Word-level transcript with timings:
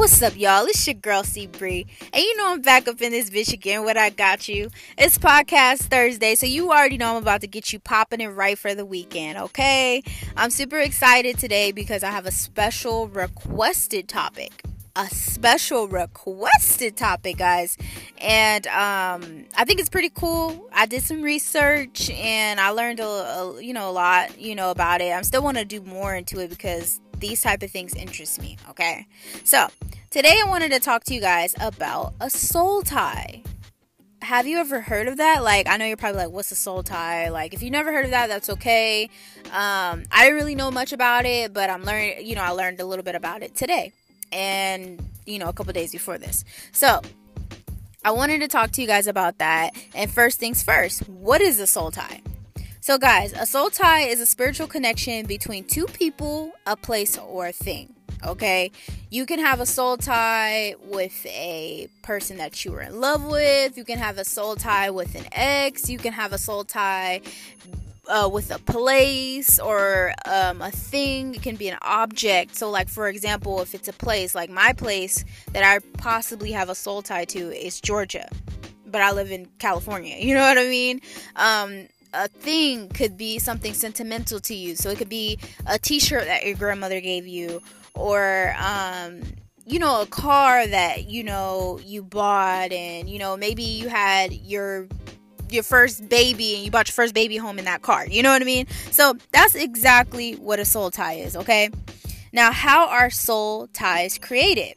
What's 0.00 0.22
up, 0.22 0.34
y'all? 0.34 0.64
It's 0.64 0.86
your 0.86 0.94
girl 0.94 1.22
C 1.22 1.46
Bree, 1.46 1.86
and 2.00 2.22
you 2.22 2.36
know 2.38 2.52
I'm 2.52 2.62
back 2.62 2.88
up 2.88 3.02
in 3.02 3.12
this 3.12 3.28
bitch 3.28 3.52
again. 3.52 3.84
What 3.84 3.98
I 3.98 4.08
got 4.08 4.48
you? 4.48 4.70
It's 4.96 5.18
podcast 5.18 5.90
Thursday, 5.90 6.36
so 6.36 6.46
you 6.46 6.70
already 6.70 6.96
know 6.96 7.10
I'm 7.10 7.22
about 7.22 7.42
to 7.42 7.46
get 7.46 7.70
you 7.70 7.80
popping 7.80 8.22
and 8.22 8.34
right 8.34 8.56
for 8.56 8.74
the 8.74 8.86
weekend. 8.86 9.36
Okay, 9.36 10.02
I'm 10.38 10.48
super 10.48 10.78
excited 10.78 11.38
today 11.38 11.70
because 11.70 12.02
I 12.02 12.10
have 12.12 12.24
a 12.24 12.30
special 12.30 13.08
requested 13.08 14.08
topic. 14.08 14.62
A 14.96 15.06
special 15.08 15.86
requested 15.86 16.96
topic, 16.96 17.36
guys, 17.36 17.76
and 18.16 18.66
um, 18.68 19.44
I 19.54 19.66
think 19.66 19.80
it's 19.80 19.90
pretty 19.90 20.08
cool. 20.08 20.66
I 20.72 20.86
did 20.86 21.02
some 21.02 21.20
research 21.20 22.08
and 22.08 22.58
I 22.58 22.70
learned 22.70 23.00
a, 23.00 23.06
a 23.06 23.62
you 23.62 23.74
know 23.74 23.90
a 23.90 23.92
lot, 23.92 24.40
you 24.40 24.54
know 24.54 24.70
about 24.70 25.02
it. 25.02 25.12
I'm 25.12 25.24
still 25.24 25.42
want 25.42 25.58
to 25.58 25.66
do 25.66 25.82
more 25.82 26.14
into 26.14 26.40
it 26.40 26.48
because 26.48 27.02
these 27.20 27.42
type 27.42 27.62
of 27.62 27.70
things 27.70 27.94
interest 27.94 28.40
me 28.40 28.56
okay? 28.68 29.06
So 29.44 29.68
today 30.10 30.40
i 30.44 30.48
wanted 30.48 30.72
to 30.72 30.80
talk 30.80 31.04
to 31.04 31.14
you 31.14 31.20
guys 31.20 31.54
about 31.60 32.14
a 32.20 32.30
soul 32.30 32.82
tie. 32.82 33.42
Have 34.22 34.46
you 34.46 34.58
ever 34.58 34.80
heard 34.80 35.08
of 35.08 35.18
that? 35.18 35.42
Like 35.42 35.68
i 35.68 35.76
know 35.76 35.84
you're 35.84 35.96
probably 35.96 36.22
like 36.22 36.30
what's 36.30 36.50
a 36.50 36.56
soul 36.56 36.82
tie? 36.82 37.28
Like 37.28 37.54
if 37.54 37.62
you 37.62 37.70
never 37.70 37.92
heard 37.92 38.04
of 38.06 38.10
that 38.12 38.28
that's 38.28 38.50
okay. 38.50 39.10
Um, 39.46 40.04
i 40.10 40.24
didn't 40.24 40.36
really 40.36 40.54
know 40.54 40.70
much 40.70 40.92
about 40.92 41.24
it 41.24 41.52
but 41.52 41.70
i'm 41.70 41.82
learning 41.84 42.26
you 42.26 42.34
know 42.34 42.42
i 42.42 42.50
learned 42.50 42.80
a 42.80 42.84
little 42.84 43.04
bit 43.04 43.14
about 43.14 43.42
it 43.42 43.54
today 43.54 43.92
and 44.32 45.04
you 45.26 45.38
know 45.38 45.48
a 45.48 45.52
couple 45.52 45.72
days 45.72 45.92
before 45.92 46.18
this. 46.18 46.44
So 46.72 47.00
i 48.04 48.10
wanted 48.10 48.40
to 48.40 48.48
talk 48.48 48.70
to 48.72 48.80
you 48.80 48.86
guys 48.86 49.06
about 49.06 49.38
that. 49.38 49.74
And 49.94 50.10
first 50.10 50.38
things 50.38 50.62
first 50.62 51.08
what 51.08 51.40
is 51.40 51.60
a 51.60 51.66
soul 51.66 51.90
tie 51.90 52.22
so, 52.80 52.98
guys, 52.98 53.32
a 53.32 53.46
soul 53.46 53.70
tie 53.70 54.02
is 54.02 54.20
a 54.20 54.26
spiritual 54.26 54.66
connection 54.66 55.26
between 55.26 55.64
two 55.64 55.86
people, 55.86 56.52
a 56.66 56.76
place, 56.76 57.18
or 57.18 57.48
a 57.48 57.52
thing. 57.52 57.94
Okay, 58.26 58.70
you 59.08 59.24
can 59.24 59.38
have 59.38 59.60
a 59.60 59.66
soul 59.66 59.96
tie 59.96 60.74
with 60.84 61.24
a 61.26 61.88
person 62.02 62.36
that 62.36 62.64
you 62.64 62.72
were 62.72 62.82
in 62.82 63.00
love 63.00 63.24
with, 63.24 63.78
you 63.78 63.84
can 63.84 63.98
have 63.98 64.18
a 64.18 64.24
soul 64.24 64.56
tie 64.56 64.90
with 64.90 65.14
an 65.14 65.24
ex, 65.32 65.88
you 65.88 65.98
can 65.98 66.12
have 66.12 66.34
a 66.34 66.38
soul 66.38 66.64
tie 66.64 67.22
uh, 68.08 68.28
with 68.30 68.50
a 68.50 68.58
place 68.58 69.58
or 69.58 70.12
um, 70.26 70.60
a 70.60 70.70
thing. 70.70 71.34
It 71.34 71.42
can 71.42 71.56
be 71.56 71.68
an 71.68 71.78
object. 71.82 72.56
So, 72.56 72.70
like 72.70 72.88
for 72.88 73.08
example, 73.08 73.62
if 73.62 73.74
it's 73.74 73.88
a 73.88 73.92
place, 73.92 74.34
like 74.34 74.50
my 74.50 74.72
place 74.72 75.24
that 75.52 75.62
I 75.62 75.78
possibly 75.98 76.52
have 76.52 76.68
a 76.68 76.74
soul 76.74 77.02
tie 77.02 77.24
to 77.26 77.38
is 77.38 77.80
Georgia, 77.80 78.28
but 78.86 79.00
I 79.00 79.12
live 79.12 79.30
in 79.30 79.48
California. 79.58 80.16
You 80.20 80.34
know 80.34 80.42
what 80.42 80.58
I 80.58 80.68
mean? 80.68 81.00
Um, 81.36 81.88
a 82.12 82.28
thing 82.28 82.88
could 82.88 83.16
be 83.16 83.38
something 83.38 83.74
sentimental 83.74 84.40
to 84.40 84.54
you. 84.54 84.76
So 84.76 84.90
it 84.90 84.98
could 84.98 85.08
be 85.08 85.38
a 85.66 85.78
T-shirt 85.78 86.24
that 86.24 86.44
your 86.44 86.56
grandmother 86.56 87.00
gave 87.00 87.26
you, 87.26 87.62
or 87.94 88.54
um, 88.58 89.22
you 89.66 89.78
know, 89.78 90.02
a 90.02 90.06
car 90.06 90.66
that 90.66 91.08
you 91.08 91.24
know 91.24 91.80
you 91.84 92.02
bought, 92.02 92.72
and 92.72 93.08
you 93.08 93.18
know 93.18 93.36
maybe 93.36 93.62
you 93.62 93.88
had 93.88 94.32
your 94.32 94.88
your 95.50 95.62
first 95.62 96.08
baby 96.08 96.54
and 96.54 96.64
you 96.64 96.70
bought 96.70 96.88
your 96.88 96.94
first 96.94 97.14
baby 97.14 97.36
home 97.36 97.58
in 97.58 97.64
that 97.64 97.82
car. 97.82 98.06
You 98.06 98.22
know 98.22 98.30
what 98.30 98.42
I 98.42 98.44
mean? 98.44 98.66
So 98.90 99.14
that's 99.32 99.54
exactly 99.54 100.34
what 100.34 100.58
a 100.58 100.64
soul 100.64 100.90
tie 100.90 101.14
is. 101.14 101.36
Okay. 101.36 101.70
Now, 102.32 102.52
how 102.52 102.88
are 102.88 103.10
soul 103.10 103.66
ties 103.68 104.16
created? 104.16 104.76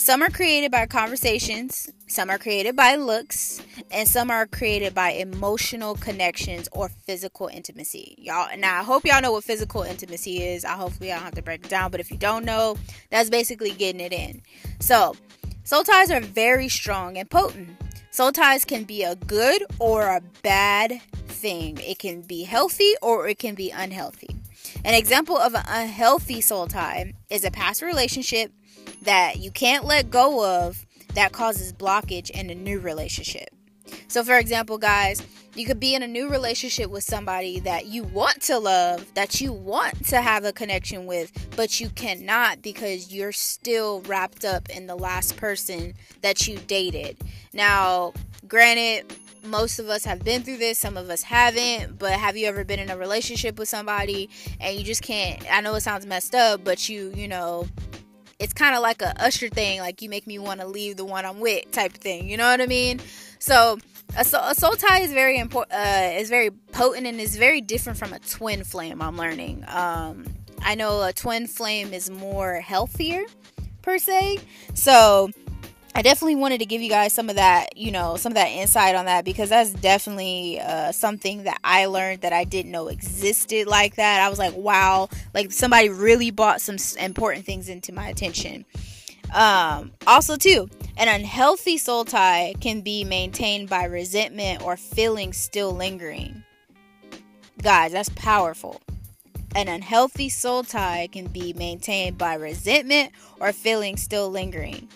Some 0.00 0.22
are 0.22 0.30
created 0.30 0.72
by 0.72 0.86
conversations, 0.86 1.90
some 2.06 2.30
are 2.30 2.38
created 2.38 2.74
by 2.74 2.94
looks, 2.94 3.60
and 3.90 4.08
some 4.08 4.30
are 4.30 4.46
created 4.46 4.94
by 4.94 5.10
emotional 5.10 5.94
connections 5.94 6.70
or 6.72 6.88
physical 6.88 7.48
intimacy. 7.48 8.14
Y'all, 8.16 8.48
now 8.56 8.80
I 8.80 8.82
hope 8.82 9.04
y'all 9.04 9.20
know 9.20 9.32
what 9.32 9.44
physical 9.44 9.82
intimacy 9.82 10.42
is. 10.42 10.64
I 10.64 10.72
hopefully 10.72 11.12
I 11.12 11.16
don't 11.16 11.24
have 11.24 11.34
to 11.34 11.42
break 11.42 11.66
it 11.66 11.68
down, 11.68 11.90
but 11.90 12.00
if 12.00 12.10
you 12.10 12.16
don't 12.16 12.46
know, 12.46 12.78
that's 13.10 13.28
basically 13.28 13.72
getting 13.72 14.00
it 14.00 14.14
in. 14.14 14.40
So, 14.78 15.16
soul 15.64 15.84
ties 15.84 16.10
are 16.10 16.20
very 16.20 16.70
strong 16.70 17.18
and 17.18 17.28
potent. 17.28 17.68
Soul 18.10 18.32
ties 18.32 18.64
can 18.64 18.84
be 18.84 19.02
a 19.02 19.16
good 19.16 19.62
or 19.78 20.06
a 20.06 20.22
bad 20.42 21.02
thing. 21.26 21.76
It 21.76 21.98
can 21.98 22.22
be 22.22 22.44
healthy 22.44 22.94
or 23.02 23.28
it 23.28 23.38
can 23.38 23.54
be 23.54 23.70
unhealthy. 23.70 24.39
An 24.84 24.94
example 24.94 25.36
of 25.36 25.54
an 25.54 25.64
unhealthy 25.68 26.40
soul 26.40 26.66
tie 26.66 27.12
is 27.28 27.44
a 27.44 27.50
past 27.50 27.82
relationship 27.82 28.52
that 29.02 29.38
you 29.38 29.50
can't 29.50 29.84
let 29.84 30.10
go 30.10 30.44
of 30.44 30.86
that 31.14 31.32
causes 31.32 31.72
blockage 31.72 32.30
in 32.30 32.50
a 32.50 32.54
new 32.54 32.80
relationship. 32.80 33.50
So, 34.08 34.24
for 34.24 34.38
example, 34.38 34.78
guys, 34.78 35.22
you 35.54 35.66
could 35.66 35.80
be 35.80 35.94
in 35.94 36.02
a 36.02 36.08
new 36.08 36.28
relationship 36.28 36.90
with 36.90 37.02
somebody 37.02 37.60
that 37.60 37.86
you 37.86 38.04
want 38.04 38.40
to 38.42 38.58
love, 38.58 39.12
that 39.14 39.40
you 39.40 39.52
want 39.52 40.06
to 40.06 40.20
have 40.20 40.44
a 40.44 40.52
connection 40.52 41.06
with, 41.06 41.32
but 41.56 41.80
you 41.80 41.90
cannot 41.90 42.62
because 42.62 43.12
you're 43.12 43.32
still 43.32 44.00
wrapped 44.02 44.44
up 44.44 44.68
in 44.70 44.86
the 44.86 44.94
last 44.94 45.36
person 45.36 45.94
that 46.22 46.46
you 46.46 46.58
dated. 46.66 47.18
Now, 47.52 48.14
granted, 48.46 49.12
most 49.44 49.78
of 49.78 49.88
us 49.88 50.04
have 50.04 50.24
been 50.24 50.42
through 50.42 50.58
this, 50.58 50.78
some 50.78 50.96
of 50.96 51.10
us 51.10 51.22
haven't, 51.22 51.98
but 51.98 52.12
have 52.12 52.36
you 52.36 52.46
ever 52.46 52.64
been 52.64 52.78
in 52.78 52.90
a 52.90 52.96
relationship 52.96 53.58
with 53.58 53.68
somebody 53.68 54.28
and 54.60 54.76
you 54.76 54.84
just 54.84 55.02
can't? 55.02 55.44
I 55.50 55.60
know 55.60 55.74
it 55.74 55.80
sounds 55.80 56.06
messed 56.06 56.34
up, 56.34 56.64
but 56.64 56.88
you, 56.88 57.12
you 57.14 57.28
know, 57.28 57.66
it's 58.40 58.54
kind 58.54 58.74
of 58.74 58.80
like 58.80 59.02
a 59.02 59.22
usher 59.22 59.48
thing 59.48 59.80
like 59.80 60.02
you 60.02 60.08
make 60.08 60.26
me 60.26 60.38
want 60.38 60.60
to 60.60 60.66
leave 60.66 60.96
the 60.96 61.04
one 61.04 61.24
i'm 61.24 61.38
with 61.40 61.70
type 61.70 61.92
thing 61.92 62.28
you 62.28 62.36
know 62.36 62.50
what 62.50 62.60
i 62.60 62.66
mean 62.66 62.98
so 63.38 63.78
a, 64.16 64.20
a 64.20 64.54
soul 64.54 64.72
tie 64.72 65.00
is 65.00 65.12
very 65.12 65.38
important 65.38 65.72
uh, 65.74 66.10
is 66.14 66.30
very 66.30 66.50
potent 66.50 67.06
and 67.06 67.20
is 67.20 67.36
very 67.36 67.60
different 67.60 67.98
from 67.98 68.12
a 68.12 68.18
twin 68.20 68.64
flame 68.64 69.02
i'm 69.02 69.16
learning 69.16 69.62
um, 69.68 70.24
i 70.62 70.74
know 70.74 71.02
a 71.02 71.12
twin 71.12 71.46
flame 71.46 71.92
is 71.92 72.10
more 72.10 72.54
healthier 72.54 73.22
per 73.82 73.98
se 73.98 74.38
so 74.74 75.30
I 75.92 76.02
definitely 76.02 76.36
wanted 76.36 76.58
to 76.58 76.66
give 76.66 76.80
you 76.80 76.88
guys 76.88 77.12
some 77.12 77.28
of 77.28 77.36
that, 77.36 77.76
you 77.76 77.90
know, 77.90 78.16
some 78.16 78.32
of 78.32 78.36
that 78.36 78.46
insight 78.46 78.94
on 78.94 79.06
that 79.06 79.24
because 79.24 79.48
that's 79.48 79.72
definitely 79.72 80.60
uh, 80.60 80.92
something 80.92 81.42
that 81.44 81.58
I 81.64 81.86
learned 81.86 82.20
that 82.20 82.32
I 82.32 82.44
didn't 82.44 82.70
know 82.70 82.88
existed 82.88 83.66
like 83.66 83.96
that. 83.96 84.20
I 84.20 84.28
was 84.28 84.38
like, 84.38 84.54
wow, 84.54 85.08
like 85.34 85.50
somebody 85.50 85.88
really 85.88 86.30
brought 86.30 86.60
some 86.60 86.76
important 86.98 87.44
things 87.44 87.68
into 87.68 87.92
my 87.92 88.08
attention. 88.08 88.64
Um, 89.34 89.92
also, 90.06 90.36
too, 90.36 90.68
an 90.96 91.08
unhealthy 91.08 91.76
soul 91.76 92.04
tie 92.04 92.54
can 92.60 92.80
be 92.82 93.04
maintained 93.04 93.68
by 93.68 93.84
resentment 93.84 94.62
or 94.62 94.76
feelings 94.76 95.36
still 95.36 95.72
lingering. 95.72 96.44
Guys, 97.62 97.92
that's 97.92 98.08
powerful. 98.10 98.80
An 99.56 99.66
unhealthy 99.66 100.28
soul 100.28 100.62
tie 100.62 101.08
can 101.10 101.26
be 101.26 101.52
maintained 101.52 102.16
by 102.16 102.34
resentment 102.34 103.12
or 103.40 103.52
feelings 103.52 104.02
still 104.02 104.30
lingering. 104.30 104.88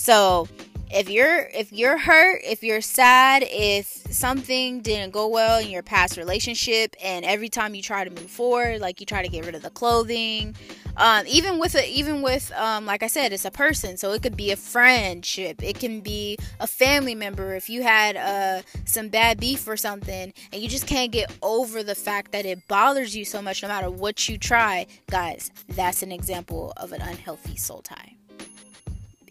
So 0.00 0.48
if 0.90 1.10
you're 1.10 1.42
if 1.52 1.74
you're 1.74 1.98
hurt, 1.98 2.40
if 2.42 2.62
you're 2.62 2.80
sad, 2.80 3.44
if 3.46 3.86
something 4.10 4.80
didn't 4.80 5.12
go 5.12 5.28
well 5.28 5.60
in 5.60 5.68
your 5.68 5.82
past 5.82 6.16
relationship, 6.16 6.96
and 7.04 7.22
every 7.22 7.50
time 7.50 7.74
you 7.74 7.82
try 7.82 8.04
to 8.04 8.10
move 8.10 8.30
forward, 8.30 8.80
like 8.80 9.00
you 9.00 9.04
try 9.04 9.22
to 9.22 9.28
get 9.28 9.44
rid 9.44 9.54
of 9.54 9.60
the 9.60 9.68
clothing, 9.68 10.56
um, 10.96 11.26
even 11.26 11.58
with 11.58 11.74
a, 11.74 11.86
even 11.86 12.22
with 12.22 12.50
um, 12.52 12.86
like 12.86 13.02
I 13.02 13.08
said, 13.08 13.34
it's 13.34 13.44
a 13.44 13.50
person, 13.50 13.98
so 13.98 14.12
it 14.12 14.22
could 14.22 14.38
be 14.38 14.52
a 14.52 14.56
friendship, 14.56 15.62
it 15.62 15.78
can 15.78 16.00
be 16.00 16.38
a 16.60 16.66
family 16.66 17.14
member. 17.14 17.54
If 17.54 17.68
you 17.68 17.82
had 17.82 18.16
uh, 18.16 18.62
some 18.86 19.10
bad 19.10 19.38
beef 19.38 19.68
or 19.68 19.76
something, 19.76 20.32
and 20.50 20.62
you 20.62 20.68
just 20.70 20.86
can't 20.86 21.12
get 21.12 21.30
over 21.42 21.82
the 21.82 21.94
fact 21.94 22.32
that 22.32 22.46
it 22.46 22.66
bothers 22.68 23.14
you 23.14 23.26
so 23.26 23.42
much, 23.42 23.62
no 23.62 23.68
matter 23.68 23.90
what 23.90 24.30
you 24.30 24.38
try, 24.38 24.86
guys, 25.10 25.50
that's 25.68 26.02
an 26.02 26.10
example 26.10 26.72
of 26.78 26.92
an 26.92 27.02
unhealthy 27.02 27.56
soul 27.56 27.82
tie 27.82 28.16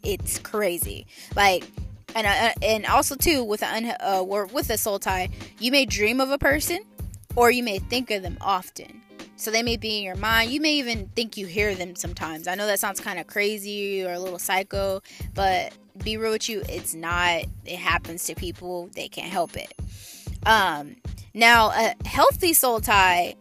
it's 0.04 0.40
crazy. 0.40 1.08
Like 1.36 1.70
and 2.16 2.26
uh, 2.26 2.54
and 2.62 2.86
also 2.86 3.16
too 3.16 3.44
with 3.44 3.64
an 3.64 3.94
uh, 4.00 4.24
with 4.24 4.70
a 4.70 4.78
soul 4.78 5.00
tie, 5.00 5.30
you 5.60 5.72
may 5.72 5.86
dream 5.86 6.20
of 6.20 6.32
a 6.32 6.38
person 6.38 6.80
or 7.36 7.52
you 7.52 7.64
may 7.64 7.80
think 7.80 8.12
of 8.12 8.22
them 8.22 8.38
often. 8.42 9.02
So 9.36 9.52
they 9.52 9.64
may 9.64 9.78
be 9.78 9.98
in 9.98 10.04
your 10.04 10.18
mind. 10.18 10.52
You 10.52 10.60
may 10.60 10.74
even 10.74 11.08
think 11.16 11.38
you 11.38 11.46
hear 11.48 11.74
them 11.74 11.96
sometimes. 11.96 12.46
I 12.46 12.56
know 12.56 12.68
that 12.68 12.80
sounds 12.80 13.00
kind 13.00 13.20
of 13.20 13.28
crazy 13.28 14.06
or 14.06 14.12
a 14.12 14.20
little 14.20 14.40
psycho, 14.40 15.02
but 15.34 15.72
be 16.04 16.18
real 16.18 16.34
with 16.34 16.50
you, 16.50 16.62
it's 16.68 16.94
not. 16.94 17.44
It 17.66 17.78
happens 17.78 18.26
to 18.26 18.36
people. 18.36 18.90
They 18.96 19.08
can't 19.08 19.32
help 19.32 19.56
it. 19.56 19.74
Um, 20.46 20.98
now, 21.34 21.70
a 21.70 21.96
healthy 22.06 22.54
soul 22.54 22.82
tie 22.82 23.36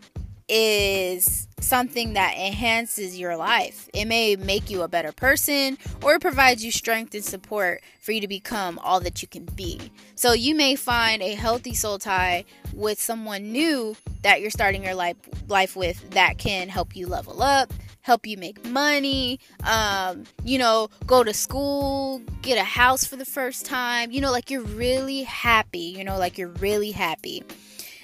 is 0.49 1.48
something 1.61 2.15
that 2.15 2.37
enhances 2.37 3.19
your 3.19 3.37
life. 3.37 3.89
It 3.93 4.07
may 4.07 4.37
make 4.37 4.71
you 4.71 4.83
a 4.83 4.89
better 4.89 5.13
person 5.13 5.79
or 6.03 6.15
it 6.15 6.21
provides 6.21 6.65
you 6.65 6.71
strength 6.71 7.15
and 7.15 7.25
support 7.25 7.83
for 8.01 8.13
you 8.13 8.21
to 8.21 8.29
become 8.29 8.79
all 8.83 9.01
that 9.01 9.23
you 9.23 9.29
can 9.29 9.45
be. 9.45 9.93
So 10.15 10.33
you 10.33 10.55
may 10.55 10.77
find 10.77 11.23
a 11.23 11.35
healthy 11.35 11.75
soul 11.75 11.99
tie 11.99 12.45
with 12.73 13.01
someone 13.01 13.53
new 13.53 13.97
that 14.23 14.41
you're 14.41 14.51
starting 14.51 14.85
your 14.85 14.95
life 14.95 15.17
life 15.49 15.77
with 15.77 16.11
that 16.11 16.39
can 16.39 16.69
help 16.69 16.95
you 16.95 17.07
level 17.07 17.43
up, 17.43 17.73
help 18.03 18.27
you 18.27 18.37
make 18.37 18.65
money, 18.65 19.39
um, 19.65 20.25
you 20.45 20.59
know, 20.59 20.89
go 21.07 21.23
to 21.23 21.35
school, 21.35 22.23
get 22.43 22.59
a 22.59 22.65
house 22.65 23.05
for 23.05 23.17
the 23.17 23.25
first 23.25 23.67
time. 23.67 24.11
You 24.11 24.21
know, 24.21 24.31
like 24.31 24.51
you're 24.51 24.63
really 24.63 25.23
happy, 25.23 25.79
you 25.79 26.05
know, 26.05 26.19
like 26.19 26.39
you're 26.39 26.49
really 26.49 26.93
happy. 26.93 27.43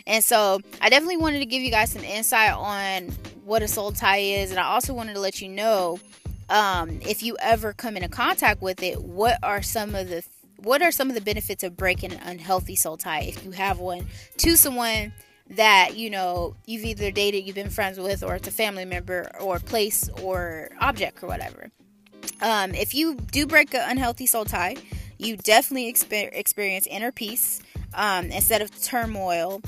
And 0.06 0.22
so 0.22 0.60
I 0.80 0.90
definitely 0.90 1.16
wanted 1.16 1.38
to 1.38 1.46
give 1.46 1.62
you 1.62 1.70
guys 1.70 1.92
some 1.92 2.04
insight 2.04 2.52
on 2.52 3.10
what 3.44 3.62
a 3.62 3.69
soul 3.69 3.93
tie 3.93 4.19
is, 4.19 4.50
and 4.50 4.58
I 4.58 4.64
also 4.64 4.94
wanted 4.94 5.14
to 5.14 5.20
let 5.20 5.41
you 5.41 5.49
know 5.49 6.00
um, 6.49 7.00
if 7.02 7.23
you 7.23 7.37
ever 7.41 7.73
come 7.73 7.96
into 7.96 8.08
contact 8.08 8.62
with 8.62 8.82
it, 8.82 9.02
what 9.02 9.38
are 9.43 9.62
some 9.62 9.94
of 9.94 10.08
the 10.08 10.25
what 10.58 10.81
are 10.81 10.91
some 10.91 11.11
of 11.11 11.14
the 11.14 11.20
benefits 11.20 11.62
of 11.62 11.76
breaking 11.76 12.12
an 12.12 12.20
unhealthy 12.23 12.75
soul 12.75 12.96
tie 12.96 13.20
if 13.20 13.44
you 13.44 13.50
have 13.50 13.81
one 13.81 14.06
to 14.38 14.56
someone 14.56 15.12
that 15.50 15.94
you 15.94 16.08
know 16.08 16.56
you've 16.67 16.85
either 16.85 17.11
dated, 17.11 17.44
you've 17.44 17.55
been 17.55 17.70
friends 17.70 17.99
with, 17.99 18.23
or 18.23 18.35
it's 18.35 18.49
a 18.49 18.50
family 18.50 18.85
member, 18.85 19.31
or 19.41 19.58
place, 19.58 20.08
or 20.23 20.70
object, 20.81 21.23
or 21.23 21.26
whatever. 21.26 21.70
Um, 22.41 22.75
if 22.75 22.94
you 22.94 23.17
do 23.17 23.46
break 23.46 23.75
an 23.75 23.82
unhealthy 23.91 24.26
soul 24.26 24.44
tie, 24.44 24.76
you 25.19 25.37
definitely 25.37 25.93
exper- 25.93 26.31
experience 26.32 26.87
inner 26.87 27.12
peace 27.12 27.61
um, 27.93 28.26
instead 28.26 28.62
of 28.62 28.82
turmoil, 28.82 29.61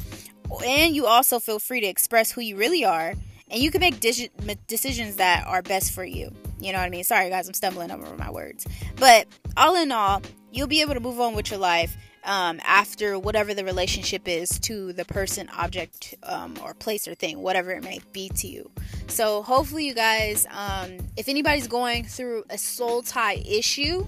and 0.65 0.95
you 0.95 1.07
also 1.07 1.39
feel 1.39 1.59
free 1.59 1.81
to 1.81 1.87
express 1.87 2.33
who 2.33 2.41
you 2.41 2.57
really 2.57 2.85
are, 2.85 3.15
and 3.51 3.63
you 3.63 3.71
can 3.71 3.81
make 3.81 4.01
de- 4.01 4.31
decisions 4.67 5.17
that 5.17 5.47
are 5.47 5.63
best 5.63 5.93
for 5.93 6.05
you. 6.05 6.31
You 6.59 6.73
know 6.73 6.79
what 6.79 6.87
I 6.87 6.91
mean? 6.91 7.05
Sorry, 7.05 7.29
guys, 7.29 7.49
I'm 7.49 7.55
stumbling 7.55 7.91
over 7.91 8.17
my 8.17 8.31
words. 8.31 8.67
But 8.97 9.29
all 9.57 9.77
in 9.77 9.93
all, 9.93 10.23
you'll 10.51 10.67
be 10.67 10.81
able 10.81 10.95
to 10.95 11.01
move 11.01 11.21
on 11.21 11.35
with 11.35 11.51
your 11.51 11.61
life 11.61 11.97
um, 12.25 12.61
after 12.65 13.19
whatever 13.19 13.55
the 13.55 13.65
relationship 13.65 14.27
is 14.27 14.49
to 14.61 14.93
the 14.93 15.05
person, 15.05 15.49
object, 15.57 16.15
um, 16.25 16.55
or 16.63 16.75
place 16.75 17.07
or 17.07 17.15
thing, 17.15 17.41
whatever 17.41 17.71
it 17.71 17.85
may 17.85 18.01
be 18.13 18.29
to 18.31 18.49
you. 18.49 18.71
So, 19.07 19.43
hopefully, 19.43 19.87
you 19.87 19.95
guys, 19.95 20.47
um, 20.51 20.99
if 21.17 21.29
anybody's 21.29 21.69
going 21.69 22.05
through 22.05 22.45
a 22.51 22.59
soul 22.59 23.03
tie 23.03 23.43
issue, 23.47 24.07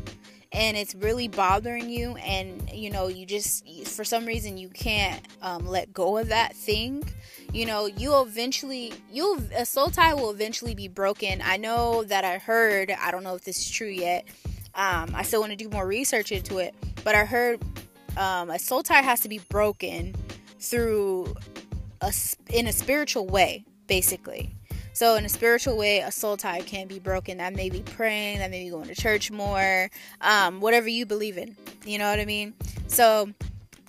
and 0.53 0.77
it's 0.77 0.95
really 0.95 1.29
bothering 1.29 1.91
you 1.91 2.17
and 2.17 2.71
you 2.71 2.91
know 2.91 3.09
you 3.09 3.27
just 3.27 3.67
for 3.87 4.05
some 4.05 4.25
reason 4.25 4.57
you 4.57 4.69
can't 4.69 5.23
um, 5.43 5.67
let 5.67 5.93
go 5.93 6.17
of 6.17 6.29
that 6.29 6.55
thing 6.57 7.05
you 7.53 7.67
know 7.67 7.87
you'll 7.87 8.23
eventually 8.23 8.93
you'll 9.11 9.39
a 9.55 9.67
soul 9.67 9.91
tie 9.91 10.15
will 10.15 10.31
eventually 10.31 10.75
be 10.75 10.89
broken 10.89 11.43
i 11.45 11.57
know 11.57 12.03
that 12.05 12.25
i 12.25 12.39
heard 12.39 12.91
i 13.01 13.11
don't 13.11 13.23
know 13.23 13.35
if 13.35 13.45
this 13.45 13.59
is 13.59 13.71
true 13.71 13.89
yet 13.89 14.27
um, 14.79 15.13
I 15.13 15.23
still 15.23 15.41
want 15.41 15.51
to 15.51 15.57
do 15.57 15.69
more 15.69 15.87
research 15.87 16.31
into 16.31 16.59
it, 16.59 16.73
but 17.03 17.17
I 17.17 17.25
heard 17.25 17.61
um, 18.17 18.49
a 18.49 18.61
soul 18.61 18.85
tie 18.85 19.03
has 19.03 19.21
to 19.21 19.29
be 19.29 19.41
broken 19.49 20.15
through 20.61 21.35
a 22.01 22.13
in 22.51 22.69
a 22.69 22.73
spiritual 22.73 23.27
way, 23.27 23.65
basically. 23.89 24.55
So 24.99 25.15
in 25.15 25.25
a 25.25 25.29
spiritual 25.29 25.77
way, 25.77 26.01
a 26.01 26.11
soul 26.11 26.37
tie 26.37 26.61
can 26.61 26.89
be 26.89 26.99
broken. 26.99 27.39
That 27.39 27.55
may 27.55 27.71
be 27.71 27.83
praying, 27.83 28.41
that 28.41 28.51
may 28.51 28.65
be 28.65 28.71
going 28.71 28.89
to 28.89 28.97
church 28.97 29.31
more, 29.31 29.89
um, 30.21 30.61
whatever 30.61 30.89
you 30.89 31.07
believe 31.07 31.39
in. 31.39 31.57
You 31.87 31.99
know 31.99 32.11
what 32.11 32.19
I 32.19 32.25
mean? 32.25 32.53
So 32.89 33.29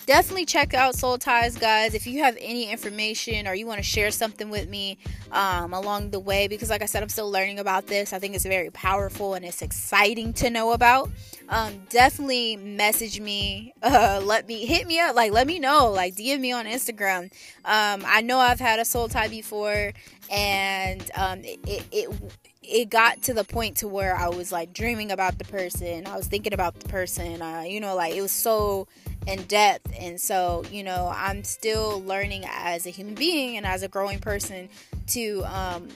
definitely 0.09 0.44
check 0.44 0.73
out 0.73 0.95
Soul 0.95 1.19
Ties, 1.19 1.56
guys. 1.56 1.94
If 1.94 2.07
you 2.07 2.23
have 2.23 2.35
any 2.41 2.71
information 2.71 3.47
or 3.47 3.53
you 3.53 3.67
want 3.67 3.77
to 3.77 3.83
share 3.83 4.09
something 4.09 4.50
with 4.50 4.67
me 4.67 4.97
um, 5.31 5.71
along 5.71 6.09
the 6.09 6.19
way, 6.19 6.47
because 6.47 6.67
like 6.71 6.81
I 6.81 6.88
said, 6.88 7.03
I'm 7.03 7.09
still 7.09 7.29
learning 7.29 7.59
about 7.59 7.85
this. 7.85 8.11
I 8.11 8.17
think 8.17 8.33
it's 8.33 8.44
very 8.44 8.71
powerful 8.71 9.35
and 9.35 9.45
it's 9.45 9.61
exciting 9.61 10.33
to 10.33 10.50
know 10.50 10.71
about. 10.71 11.11
Um, 11.47 11.83
definitely 11.89 12.57
message 12.57 13.19
me. 13.19 13.73
Uh, 13.89 14.21
let 14.23 14.47
me 14.47 14.65
hit 14.65 14.85
me 14.85 15.00
up. 15.00 15.15
Like, 15.15 15.31
let 15.31 15.47
me 15.47 15.57
know. 15.57 15.89
Like, 15.89 16.15
DM 16.15 16.39
me 16.39 16.51
on 16.51 16.65
Instagram. 16.65 17.23
Um, 17.65 18.03
I 18.06 18.21
know 18.21 18.38
I've 18.38 18.59
had 18.59 18.79
a 18.79 18.85
soul 18.85 19.09
tie 19.09 19.27
before, 19.27 19.94
and 20.29 21.11
um, 21.15 21.39
it, 21.44 21.59
it, 21.65 21.83
it 21.91 22.09
it 22.61 22.89
got 22.89 23.23
to 23.23 23.33
the 23.33 23.44
point 23.44 23.77
to 23.77 23.88
where 23.88 24.15
I 24.15 24.29
was 24.29 24.51
like 24.51 24.73
dreaming 24.73 25.11
about 25.11 25.39
the 25.39 25.45
person. 25.45 26.06
I 26.06 26.15
was 26.15 26.27
thinking 26.27 26.53
about 26.53 26.79
the 26.79 26.88
person. 26.88 27.41
Uh, 27.41 27.63
you 27.67 27.79
know, 27.79 27.95
like 27.95 28.13
it 28.13 28.21
was 28.21 28.31
so 28.31 28.88
in 29.30 29.44
depth. 29.44 29.92
And 29.98 30.20
so, 30.20 30.64
you 30.72 30.84
know, 30.84 31.12
I'm 31.16 31.44
still 31.44 32.02
learning 32.04 32.46
as 32.48 32.86
a 32.86 32.90
human 32.90 33.16
being 33.16 33.58
and 33.58 33.66
as 33.66 33.84
a 33.84 33.88
growing 33.88 34.20
person 34.20 34.70
to 35.08 35.44
um, 35.46 35.88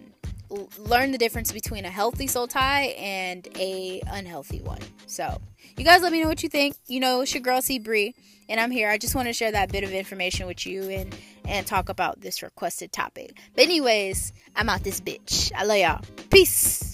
l- 0.52 0.70
learn 0.78 1.12
the 1.12 1.18
difference 1.18 1.52
between 1.52 1.86
a 1.86 1.90
healthy 1.90 2.28
soul 2.28 2.48
tie 2.48 2.96
and 2.98 3.48
a 3.58 4.02
unhealthy 4.08 4.62
one. 4.62 4.82
So, 5.08 5.42
you 5.78 5.84
guys 5.84 6.02
let 6.02 6.12
me 6.12 6.22
know 6.22 6.30
what 6.30 6.44
you 6.44 6.50
think. 6.50 6.76
You 6.88 7.00
know, 7.00 7.22
it's 7.22 7.34
your 7.34 7.42
girl 7.42 7.62
C 7.62 7.80
Bree, 7.80 8.14
and 8.48 8.60
I'm 8.60 8.70
here. 8.70 8.90
I 8.90 8.98
just 8.98 9.16
want 9.16 9.28
to 9.28 9.34
share 9.34 9.52
that 9.52 9.72
bit 9.72 9.84
of 9.84 9.92
information 9.92 10.46
with 10.46 10.66
you 10.66 10.84
and 10.84 11.16
and 11.46 11.66
talk 11.66 11.90
about 11.90 12.22
this 12.22 12.44
requested 12.44 12.92
topic. 12.92 13.36
But 13.56 13.64
anyways, 13.64 14.34
I'm 14.56 14.70
out 14.70 14.84
this 14.84 15.02
bitch. 15.02 15.52
I 15.56 15.64
love 15.64 15.78
y'all. 15.78 16.02
Peace. 16.30 16.93